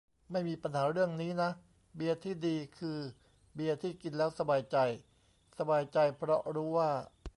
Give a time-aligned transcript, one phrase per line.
[0.31, 1.51] ไม่มีปัญหาเรื่องนี้นะ
[1.95, 2.99] เบียร์ที่ดีคือ
[3.53, 4.77] เบียร์ที่กินแล้วสบายใจ
[5.59, 6.89] สบายใจเพราะรู้ว่า